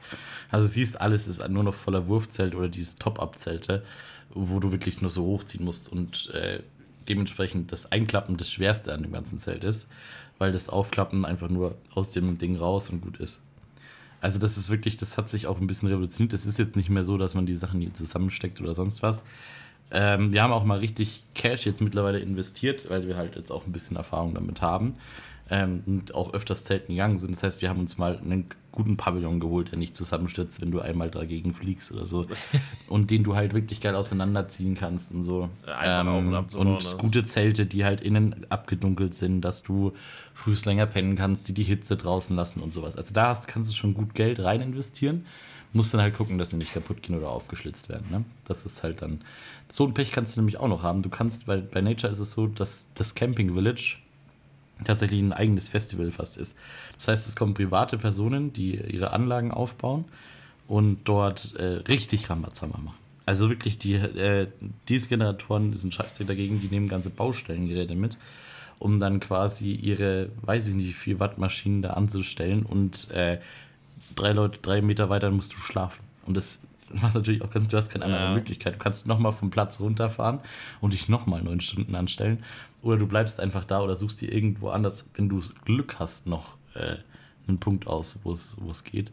[0.51, 3.85] Also siehst, alles ist nur noch voller Wurfzelt oder diese Top-Up-Zelte,
[4.33, 6.61] wo du wirklich nur so hochziehen musst und äh,
[7.07, 9.89] dementsprechend das Einklappen das Schwerste an dem ganzen Zelt ist,
[10.39, 13.41] weil das Aufklappen einfach nur aus dem Ding raus und gut ist.
[14.23, 16.31] Also das ist wirklich, das hat sich auch ein bisschen revolutioniert.
[16.31, 19.25] Es ist jetzt nicht mehr so, dass man die Sachen hier zusammensteckt oder sonst was.
[19.91, 23.65] Ähm, wir haben auch mal richtig Cash jetzt mittlerweile investiert, weil wir halt jetzt auch
[23.65, 24.95] ein bisschen Erfahrung damit haben
[25.49, 27.31] ähm, und auch öfters Zelten gegangen sind.
[27.31, 30.79] Das heißt, wir haben uns mal einen guten Pavillon geholt, der nicht zusammenstürzt, wenn du
[30.79, 32.25] einmal dagegen fliegst oder so.
[32.87, 35.49] und den du halt wirklich geil auseinanderziehen kannst und so.
[35.83, 39.93] Ähm, und, und gute Zelte, die halt innen abgedunkelt sind, dass du
[40.33, 42.95] frühst länger pennen kannst, die die Hitze draußen lassen und sowas.
[42.95, 45.25] Also da hast, kannst du schon gut Geld rein investieren.
[45.75, 48.05] Musst dann halt gucken, dass sie nicht kaputt gehen oder aufgeschlitzt werden.
[48.11, 48.23] Ne?
[48.45, 49.21] Das ist halt dann.
[49.69, 51.01] So ein Pech kannst du nämlich auch noch haben.
[51.01, 53.97] Du kannst, weil bei Nature ist es so, dass das Camping Village
[54.83, 56.57] tatsächlich ein eigenes Festival fast ist.
[56.95, 60.05] Das heißt, es kommen private Personen, die ihre Anlagen aufbauen
[60.67, 62.97] und dort äh, richtig Rambazamba machen.
[63.25, 64.47] Also wirklich, die äh,
[64.89, 68.17] Dieselgeneratoren sind scheiße dagegen, die nehmen ganze Baustellengeräte mit,
[68.79, 73.39] um dann quasi ihre, weiß ich nicht, wie viel Watt Maschinen da anzustellen und äh,
[74.15, 76.03] drei Leute, drei Meter weiter musst du schlafen.
[76.25, 76.61] Und das
[77.01, 78.33] macht natürlich auch ganz, du hast keine andere ja.
[78.33, 78.75] Möglichkeit.
[78.75, 80.39] Du kannst nochmal vom Platz runterfahren
[80.81, 82.43] und dich nochmal neun Stunden anstellen.
[82.81, 86.55] Oder du bleibst einfach da oder suchst dir irgendwo anders, wenn du Glück hast, noch
[86.75, 86.97] äh,
[87.47, 89.11] einen Punkt aus, wo es geht.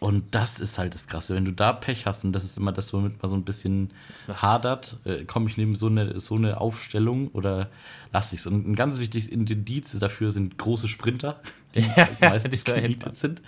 [0.00, 1.34] Und das ist halt das Krasse.
[1.34, 3.90] Wenn du da Pech hast, und das ist immer das, womit man so ein bisschen
[4.28, 7.68] hadert, äh, komme ich neben so eine, so eine Aufstellung oder
[8.12, 8.46] lasse ich es.
[8.46, 11.40] Und ein ganz wichtiges Indiz dafür sind große Sprinter,
[11.74, 13.42] die ja, meistens gemietet sind.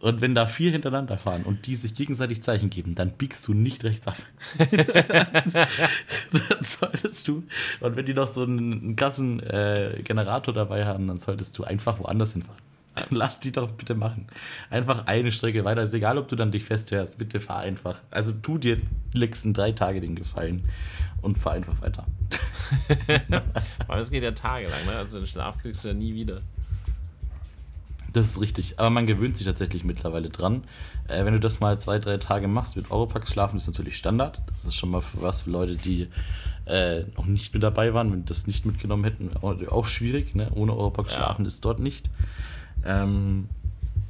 [0.00, 3.54] Und wenn da vier hintereinander fahren und die sich gegenseitig Zeichen geben, dann biegst du
[3.54, 4.16] nicht rechts ab.
[4.58, 7.42] dann solltest du,
[7.80, 11.64] und wenn die noch so einen, einen krassen äh, Generator dabei haben, dann solltest du
[11.64, 12.75] einfach woanders hinfahren.
[12.96, 14.26] Dann lass die doch bitte machen.
[14.70, 15.82] Einfach eine Strecke weiter.
[15.82, 17.18] Ist egal, ob du dann dich festfährst.
[17.18, 18.00] Bitte fahr einfach.
[18.10, 20.64] Also tu dir die letzten drei Tage den Gefallen
[21.22, 22.06] und fahr einfach weiter.
[23.86, 24.96] Aber es geht ja tagelang, ne?
[24.96, 26.40] Also den Schlaf kriegst du ja nie wieder.
[28.12, 28.80] Das ist richtig.
[28.80, 30.64] Aber man gewöhnt sich tatsächlich mittlerweile dran.
[31.08, 34.40] Äh, wenn du das mal zwei, drei Tage machst mit Europax schlafen, ist natürlich Standard.
[34.46, 36.08] Das ist schon mal für was für Leute, die
[36.64, 40.34] äh, noch nicht mit dabei waren, wenn das nicht mitgenommen hätten, auch, auch schwierig.
[40.34, 40.48] Ne?
[40.54, 41.18] Ohne Europax Ja.
[41.18, 42.08] schlafen ist dort nicht.
[42.86, 43.48] Ähm,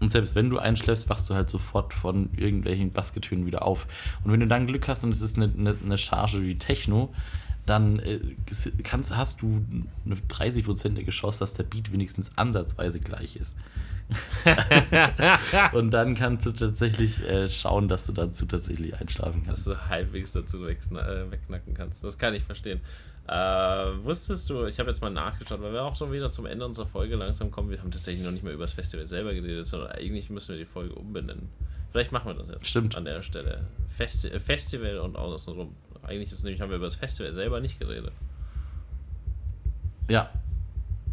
[0.01, 3.87] und selbst wenn du einschläfst, wachst du halt sofort von irgendwelchen Bassgetönen wieder auf.
[4.23, 7.15] Und wenn du dann Glück hast und es ist eine, eine, eine Charge wie Techno,
[7.65, 8.21] dann äh,
[8.85, 9.65] kannst, hast du
[10.05, 13.57] eine 30%ige Chance, dass der Beat wenigstens ansatzweise gleich ist.
[15.73, 19.67] und dann kannst du tatsächlich äh, schauen, dass du dazu tatsächlich einschlafen Dass kannst.
[19.67, 20.77] du halbwegs dazu äh,
[21.31, 22.05] wegknacken kannst.
[22.05, 22.81] Das kann ich verstehen.
[23.29, 26.65] Äh, wusstest du, ich habe jetzt mal nachgeschaut, weil wir auch schon wieder zum Ende
[26.65, 27.71] unserer Folge langsam kommen.
[27.71, 30.59] Wir haben tatsächlich noch nicht mehr über das Festival selber geredet, sondern eigentlich müssen wir
[30.59, 31.49] die Folge umbenennen.
[31.91, 32.95] Vielleicht machen wir das jetzt Stimmt.
[32.95, 33.67] an der Stelle.
[33.89, 35.75] Festi äh, Festival und außenrum.
[36.03, 38.13] Eigentlich ist nämlich, haben wir über das Festival selber nicht geredet.
[40.09, 40.31] Ja.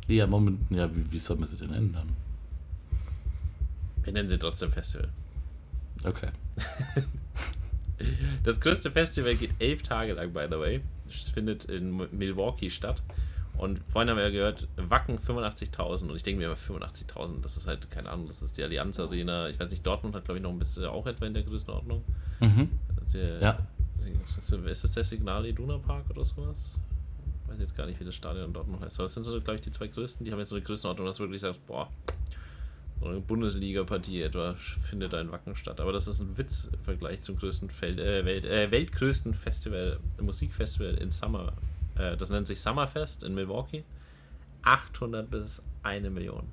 [0.08, 2.16] Ja, Moment, ja, wie, wie soll man sie denn nennen dann?
[4.04, 5.10] Wir nennen sie trotzdem Festival.
[6.04, 6.30] Okay.
[8.44, 10.82] Das größte Festival geht elf Tage lang, by the way.
[11.16, 13.02] Es findet in Milwaukee statt.
[13.58, 16.10] Und vorhin haben wir ja gehört, Wacken 85.000.
[16.10, 19.00] Und ich denke mir immer 85.000, das ist halt, keine Ahnung, das ist die Allianz
[19.00, 19.50] Arena.
[19.50, 22.04] Ich weiß nicht, Dortmund hat, glaube ich, noch ein bisschen auch etwa in der Größenordnung.
[22.40, 22.70] Mhm.
[23.14, 23.60] Der, Ja.
[24.26, 26.76] Ist das, der Signal Iduna Park oder sowas?
[27.46, 29.00] Ich weiß jetzt gar nicht, wie das Stadion in Dortmund heißt.
[29.00, 30.26] Aber das sind so, glaube ich, die zwei größten.
[30.26, 31.90] Die haben jetzt so eine Größenordnung, dass du wirklich sagst, boah,
[33.10, 35.80] eine Bundesliga-Partie etwa findet da in Wacken statt.
[35.80, 40.00] Aber das ist ein Witz im Vergleich zum größten Feld, äh, Welt, äh, weltgrößten Festival,
[40.22, 41.54] Musikfestival in Summer.
[41.98, 43.84] Äh, das nennt sich Summerfest in Milwaukee.
[44.64, 46.44] 800 bis 1 Million.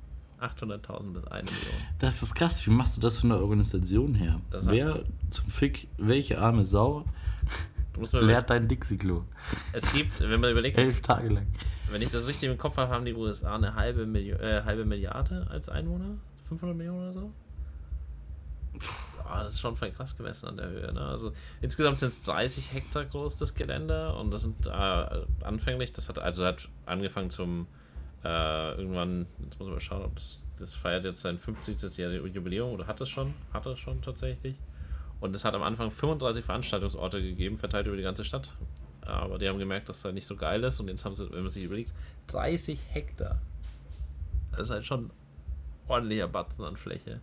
[0.41, 1.81] 800.000 bis 1 Million.
[1.99, 2.67] Das ist krass.
[2.67, 4.41] Wie machst du das von der Organisation her?
[4.51, 7.05] Das Wer zum Fick, welche arme Sau
[8.13, 9.25] leert dein Dixie-Klo?
[9.73, 11.47] es gibt, wenn man überlegt, Elf Tage lang.
[11.91, 14.85] Wenn ich das richtig im Kopf habe, haben die USA eine halbe, Milli äh, halbe
[14.85, 16.17] Milliarde als Einwohner?
[16.51, 17.33] 500 Millionen oder so?
[19.25, 20.93] Ah, das ist schon voll krass gemessen an der Höhe.
[20.93, 21.01] Ne?
[21.01, 24.13] Also insgesamt sind es 30 Hektar groß, das Gelände.
[24.15, 24.71] Und das sind äh,
[25.45, 27.69] anfänglich, das hat also hat angefangen zum
[28.25, 31.99] äh, irgendwann, jetzt muss man mal schauen, ob das, das feiert jetzt sein 50.
[31.99, 33.35] Jahr Jubiläum oder hat es schon?
[33.53, 34.57] Hat es schon tatsächlich.
[35.21, 38.53] Und es hat am Anfang 35 Veranstaltungsorte gegeben, verteilt über die ganze Stadt.
[39.03, 40.81] Aber die haben gemerkt, dass das nicht so geil ist.
[40.81, 41.93] Und jetzt haben sie, wenn man sich überlegt,
[42.29, 43.41] 30 Hektar.
[44.53, 45.11] Das ist halt schon
[45.91, 47.21] ordentlicher Batzen an Fläche.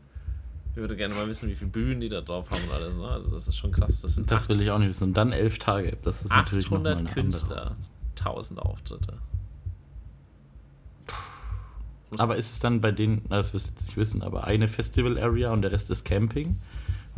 [0.72, 2.96] Ich würde gerne mal wissen, wie viele Bühnen die da drauf haben und alles.
[2.96, 3.08] Ne?
[3.08, 4.02] Also das ist schon krass.
[4.02, 5.06] Das sind Das will ich auch nicht wissen.
[5.06, 5.98] Und dann elf Tage.
[6.04, 7.76] Das ist natürlich noch mal 800 eine Künstler, andere.
[8.20, 9.14] 1000 Auftritte.
[12.18, 15.52] Aber ist es dann bei denen, das wirst du jetzt nicht wissen, aber eine Festival-Area
[15.52, 16.60] und der Rest ist Camping?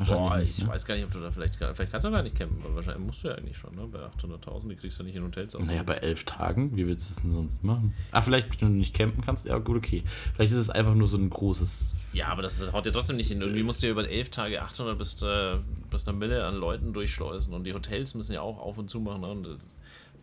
[0.05, 0.69] Boah, nicht, ich ne?
[0.69, 3.05] weiß gar nicht, ob du da vielleicht, vielleicht kannst du gar nicht campen, aber wahrscheinlich
[3.05, 3.87] musst du ja eigentlich schon, ne?
[3.87, 5.65] Bei 800.000, die kriegst du nicht in Hotels aus.
[5.65, 7.93] Naja, bei elf Tagen, wie willst du es denn sonst machen?
[8.11, 10.03] Ach, vielleicht, wenn du nicht campen kannst, ja gut, okay.
[10.35, 11.95] Vielleicht ist es einfach nur so ein großes.
[12.13, 13.41] Ja, aber das haut dir trotzdem nicht hin.
[13.41, 15.57] Irgendwie musst du ja über elf Tage 800 bis, äh,
[15.89, 18.99] bis eine Mille an Leuten durchschleusen und die Hotels müssen ja auch auf und zu
[18.99, 19.21] machen.
[19.21, 19.27] Ne?
[19.31, 19.77] Und das,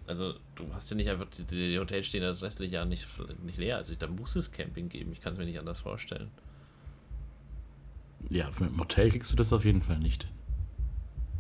[0.07, 3.07] also, du hast ja nicht einfach, die, die Hotels stehen ja das restliche Jahr nicht,
[3.45, 3.77] nicht leer.
[3.77, 5.13] Also, da muss es Camping geben.
[5.13, 6.31] Ich kann es mir nicht anders vorstellen.
[8.31, 10.33] Ja, mit dem Hotel kriegst du das auf jeden Fall nicht hin.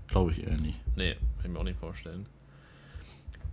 [0.08, 0.78] Glaube ich eher nicht.
[0.96, 2.26] Nee, kann ich mir auch nicht vorstellen.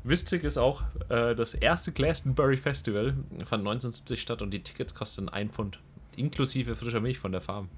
[0.03, 5.29] Witzig ist auch, äh, das erste Glastonbury Festival fand 1970 statt und die Tickets kosten
[5.29, 5.79] 1 Pfund.
[6.15, 7.69] Inklusive frischer Milch von der Farm.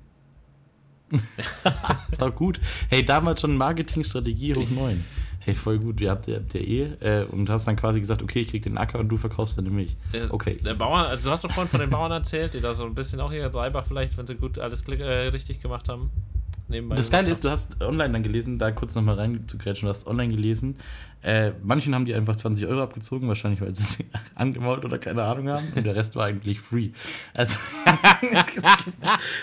[2.11, 2.59] Ist auch gut.
[2.89, 5.05] Hey, damals schon Marketingstrategie hoch 9.
[5.45, 6.01] Hey, voll gut.
[6.01, 6.81] Ihr habt, ihr habt ja eh.
[7.01, 9.69] Äh, und hast dann quasi gesagt, okay, ich krieg den Acker und du verkaufst deine
[9.69, 9.95] Milch.
[10.29, 10.59] Okay.
[10.65, 12.95] Der Bauer, also du hast doch vorhin von den Bauern erzählt, die da so ein
[12.95, 16.09] bisschen auch hier Dreibach vielleicht, wenn sie gut alles äh, richtig gemacht haben.
[16.67, 20.07] Nebenbei Das Geile ist, du hast online dann gelesen, da kurz nochmal reinzugrätschen, du hast
[20.07, 20.77] online gelesen,
[21.25, 25.23] äh, manchen haben die einfach 20 Euro abgezogen, wahrscheinlich weil sie sie angemault oder keine
[25.23, 26.89] Ahnung haben und der Rest war eigentlich free.
[27.33, 27.57] Also
[28.21, 28.67] es, gibt,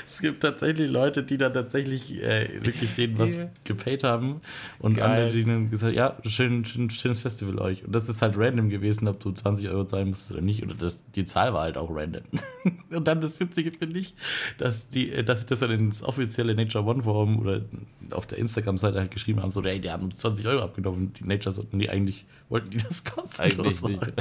[0.06, 4.40] es gibt tatsächlich Leute, die da tatsächlich äh, wirklich denen was gepaid haben
[4.78, 5.10] und Geil.
[5.10, 7.84] andere, die dann gesagt ja, schön, schön, schönes Festival euch.
[7.84, 10.62] Und das ist halt random gewesen, ob du 20 Euro zahlen musstest oder nicht.
[10.62, 12.22] Oder das, die Zahl war halt auch random.
[12.90, 14.14] und dann das Witzige finde ich,
[14.58, 17.62] dass die, dass sie das dann ins offizielle Nature One Forum oder
[18.10, 21.12] auf der Instagram-Seite halt geschrieben haben, so, ey, die haben uns 20 Euro abgenommen.
[21.18, 24.12] Die Nature sollten die eigentlich, wollten die das kostenlos Eigentlich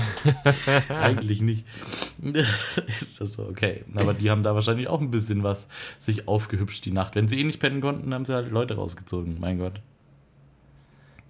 [0.82, 0.90] nicht.
[0.90, 1.42] eigentlich
[2.22, 3.02] nicht.
[3.02, 3.84] ist das so, okay.
[3.96, 7.16] Aber die haben da wahrscheinlich auch ein bisschen was sich aufgehübscht die Nacht.
[7.16, 9.82] Wenn sie eh nicht pennen konnten, haben sie halt Leute rausgezogen, mein Gott.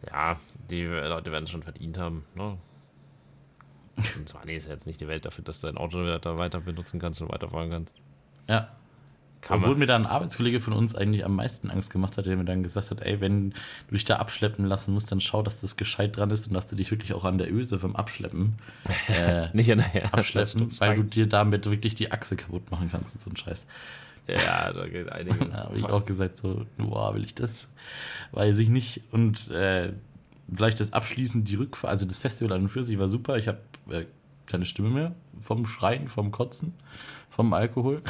[0.08, 2.26] Ja, die Leute werden es schon verdient haben.
[2.36, 2.58] Ne?
[4.18, 6.20] Und zwar, nee, ist ja jetzt nicht die Welt dafür, dass du dein Auto wieder
[6.20, 7.96] da weiter benutzen kannst und weiterfahren kannst.
[8.50, 8.70] Ja.
[9.42, 9.80] Kann Obwohl man.
[9.80, 12.62] mir da ein Arbeitskollege von uns eigentlich am meisten Angst gemacht hat, der mir dann
[12.62, 13.50] gesagt hat, ey, wenn
[13.88, 16.68] du dich da abschleppen lassen musst, dann schau, dass das gescheit dran ist und dass
[16.68, 18.54] du dich wirklich auch an der Öse vom Abschleppen
[19.08, 20.14] äh, Nicht nachher.
[20.14, 23.66] abschleppen, weil du dir damit wirklich die Achse kaputt machen kannst und so ein Scheiß.
[24.28, 25.46] Ja, da geht einige.
[25.52, 27.68] Da habe ich auch gesagt, so, boah, will ich das?
[28.34, 29.02] Weiß ich nicht.
[29.12, 29.92] Und äh,
[30.54, 33.38] vielleicht das abschließend, die Rückfahrt, also das Festival an und für sich war super.
[33.38, 33.58] Ich habe
[33.90, 34.06] äh,
[34.52, 36.74] keine Stimme mehr vom Schreien, vom Kotzen,
[37.30, 38.02] vom Alkohol.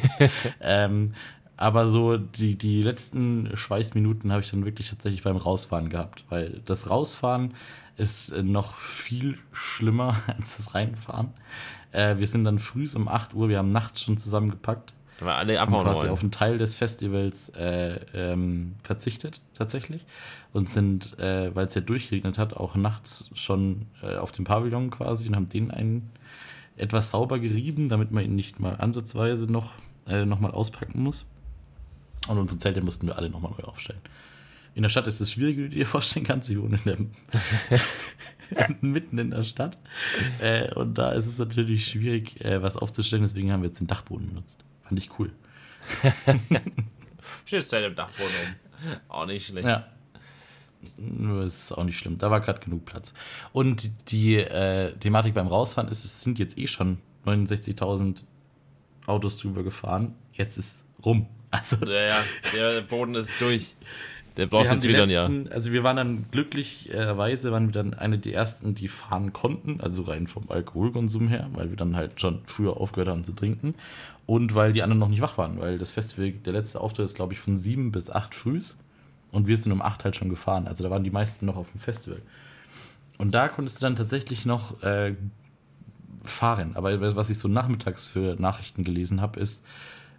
[0.60, 1.14] ähm,
[1.56, 6.62] aber so die, die letzten Schweißminuten habe ich dann wirklich tatsächlich beim Rausfahren gehabt, weil
[6.64, 7.54] das Rausfahren
[7.98, 11.34] ist äh, noch viel schlimmer als das Reinfahren.
[11.92, 15.60] Äh, wir sind dann früh um 8 Uhr, wir haben nachts schon zusammengepackt Weil alle
[15.60, 16.12] haben abhauen quasi wollen.
[16.12, 20.06] auf einen Teil des Festivals äh, ähm, verzichtet, tatsächlich.
[20.52, 24.90] Und sind, äh, weil es ja durchgeregnet hat, auch nachts schon äh, auf dem Pavillon
[24.90, 26.10] quasi und haben den einen
[26.76, 29.74] etwas sauber gerieben, damit man ihn nicht mal ansatzweise noch,
[30.08, 31.26] äh, noch mal auspacken muss.
[32.28, 34.00] Und unsere Zelte mussten wir alle nochmal neu aufstellen.
[34.74, 36.48] In der Stadt ist es schwierig, wie du dir vorstellen kannst.
[36.48, 37.10] Sie wohnen in
[38.58, 39.78] der, mitten in der Stadt.
[40.40, 43.22] Äh, und da ist es natürlich schwierig, äh, was aufzustellen.
[43.22, 44.64] Deswegen haben wir jetzt den Dachboden benutzt.
[44.90, 45.30] Fand ich cool.
[47.46, 48.32] Steht Zelt im Dachboden
[48.84, 48.96] um.
[49.08, 49.68] Auch nicht schlecht.
[49.68, 49.86] Ja.
[50.96, 52.18] Nur ist es auch nicht schlimm.
[52.18, 53.14] Da war gerade genug Platz.
[53.52, 58.24] Und die äh, Thematik beim Rausfahren ist, es sind jetzt eh schon 69.000
[59.06, 60.16] Autos drüber gefahren.
[60.32, 61.28] Jetzt ist rum.
[61.52, 62.02] Also Ja,
[62.56, 63.76] ja, der Boden ist durch.
[64.40, 65.28] Der braucht jetzt wieder ein Jahr.
[65.28, 69.80] letzten, also wir waren dann glücklicherweise waren wir dann eine der ersten, die fahren konnten,
[69.82, 73.74] also rein vom Alkoholkonsum her, weil wir dann halt schon früher aufgehört haben zu trinken
[74.24, 77.16] und weil die anderen noch nicht wach waren, weil das Festival, der letzte Auftritt ist
[77.16, 78.78] glaube ich von sieben bis acht frühs
[79.30, 81.70] und wir sind um acht halt schon gefahren, also da waren die meisten noch auf
[81.70, 82.22] dem Festival.
[83.18, 85.14] Und da konntest du dann tatsächlich noch äh,
[86.24, 89.66] fahren, aber was ich so nachmittags für Nachrichten gelesen habe, ist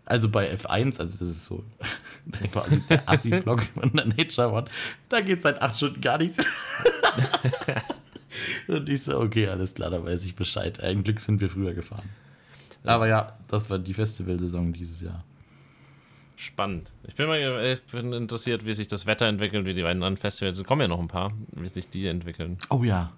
[0.06, 1.64] also bei F1, also das ist so
[2.52, 4.66] quasi der Assi-Blog von der Nature One,
[5.10, 6.44] da geht seit acht Stunden gar nichts.
[8.68, 10.80] Und ich so, okay, alles klar, da weiß ich Bescheid.
[10.82, 12.10] Ein Glück sind wir früher gefahren.
[12.84, 15.24] Aber ja, das war die Festivalsaison dieses Jahr.
[16.36, 16.92] Spannend.
[17.08, 20.18] Ich bin mal ich bin interessiert, wie sich das Wetter entwickelt, wie die beiden anderen
[20.18, 22.58] Festivals, es kommen ja noch ein paar, wie sich die entwickeln.
[22.70, 23.12] Oh ja.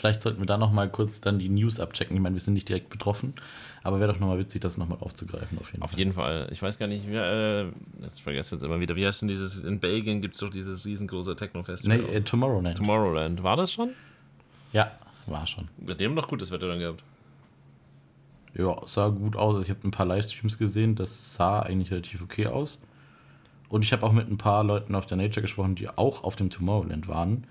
[0.00, 2.16] Vielleicht sollten wir da noch mal kurz dann die News abchecken.
[2.16, 3.34] Ich meine, wir sind nicht direkt betroffen,
[3.82, 5.98] aber wäre doch noch mal witzig, das noch mal aufzugreifen auf jeden Auf Fall.
[5.98, 6.48] jeden Fall.
[6.50, 7.66] Ich weiß gar nicht, wie, äh,
[8.06, 10.86] ich vergesse jetzt immer wieder, wie heißt denn dieses, in Belgien gibt es doch dieses
[10.86, 11.98] riesengroße Techno-Festival.
[11.98, 12.78] Nee, äh, Tomorrowland.
[12.78, 13.42] Tomorrowland.
[13.42, 13.90] War das schon?
[14.72, 14.90] ja,
[15.26, 15.66] war schon.
[15.76, 17.04] Mit dem noch gutes Wetter dann gehabt.
[18.54, 19.56] Ja, sah gut aus.
[19.56, 22.78] Also ich habe ein paar Livestreams gesehen, das sah eigentlich relativ okay aus.
[23.68, 26.36] Und ich habe auch mit ein paar Leuten auf der Nature gesprochen, die auch auf
[26.36, 27.46] dem Tomorrowland waren.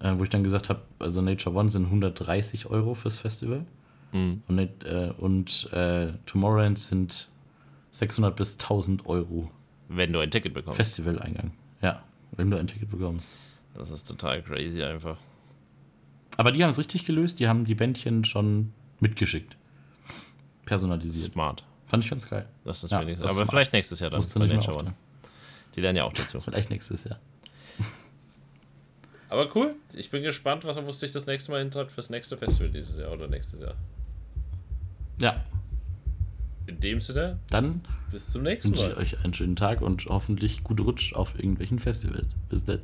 [0.00, 3.64] Äh, wo ich dann gesagt habe, also Nature One sind 130 Euro fürs Festival.
[4.12, 4.42] Mhm.
[4.46, 7.28] Und, äh, und äh, Tomorrowland sind
[7.92, 9.50] 600 bis 1000 Euro
[9.88, 10.76] Wenn du ein Ticket bekommst.
[10.76, 11.52] Festivaleingang.
[11.82, 13.36] Ja, wenn du ein Ticket bekommst.
[13.74, 15.16] Das ist total crazy einfach.
[16.36, 19.56] Aber die haben es richtig gelöst, die haben die Bändchen schon mitgeschickt.
[20.66, 21.32] Personalisiert.
[21.32, 21.64] Smart.
[21.86, 22.46] Fand ich ganz geil.
[22.64, 23.28] Das ist Ja, wenigstens.
[23.30, 24.18] das Aber vielleicht nächstes Jahr dann.
[24.18, 24.88] Musst du nicht mehr Nature One.
[24.88, 24.96] auftragen.
[25.74, 26.40] Die lernen ja auch dazu.
[26.40, 27.18] Vielleicht nächstes Jahr.
[29.28, 29.74] Aber cool.
[29.94, 33.12] Ich bin gespannt, was man sich das nächste Mal hintreibt fürs nächste Festival dieses Jahr
[33.12, 33.74] oder nächstes Jahr.
[35.20, 35.44] Ja,
[36.66, 39.02] In dem Sinne, dann bis zum nächsten wünsche ich Mal.
[39.02, 42.36] euch einen schönen Tag und hoffentlich gut Rutsch auf irgendwelchen Festivals.
[42.48, 42.80] Bis dann.